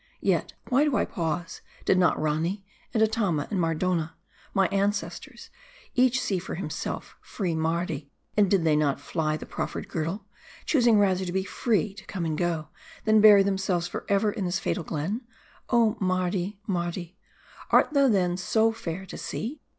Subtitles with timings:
[0.23, 1.61] Yet why do I pause?
[1.85, 4.15] did not Rani, and Atama, and Mardonna,
[4.51, 5.51] my ancestors,
[5.93, 10.25] each see for himself, free Mardi; and did they not fly the proffered girdle;
[10.65, 12.69] choosing rather to be free to come and go,
[13.05, 15.21] than bury themselves forever in this fatal glen?
[15.69, 16.49] Oh Mar 260 MARDI.
[16.53, 16.57] di!
[16.65, 17.17] Mardi!
[17.69, 19.61] art thou then so fair to see